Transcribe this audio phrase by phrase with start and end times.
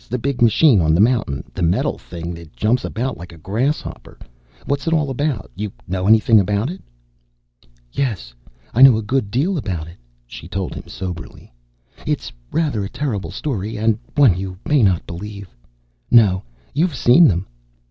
[0.09, 1.43] The big machine on the mountain?
[1.53, 4.17] The metal thing that jumps about like a grasshopper?
[4.65, 5.51] What's it all about?
[5.53, 6.81] You know anything about it?"
[7.91, 8.33] "Yes,
[8.73, 11.53] I know a good deal about it," she told him soberly.
[12.07, 13.77] "It's rather a terrible story.
[13.77, 15.55] And one you may not believe
[16.09, 16.41] no,
[16.73, 17.45] you've seen them!